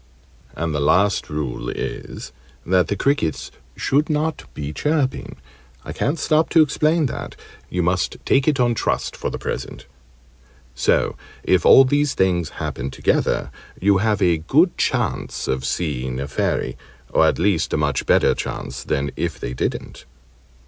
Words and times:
And 0.55 0.73
the 0.73 0.79
last 0.79 1.29
rule 1.29 1.69
is, 1.69 2.31
that 2.65 2.87
the 2.87 2.95
crickets 2.95 3.51
should 3.75 4.09
not 4.09 4.45
be 4.55 4.73
chirping. 4.73 5.35
I 5.85 5.93
can't 5.93 6.17
stop 6.17 6.49
to 6.49 6.63
explain 6.63 7.05
that: 7.05 7.35
you 7.69 7.83
must 7.83 8.17
take 8.25 8.47
it 8.47 8.59
on 8.59 8.73
trust 8.73 9.15
for 9.15 9.29
the 9.29 9.37
present. 9.37 9.85
So, 10.73 11.15
if 11.43 11.67
all 11.67 11.85
these 11.85 12.15
things 12.15 12.49
happen 12.57 12.89
together, 12.89 13.51
you 13.79 13.99
have 13.99 14.23
a 14.23 14.39
good 14.39 14.75
chance 14.75 15.47
of 15.47 15.63
seeing 15.65 16.19
a 16.19 16.27
Fairy 16.27 16.79
or 17.11 17.27
at 17.27 17.37
least 17.37 17.71
a 17.71 17.77
much 17.77 18.07
better 18.07 18.33
chance 18.33 18.83
than 18.83 19.11
if 19.15 19.39
they 19.39 19.53
didn't. 19.53 20.05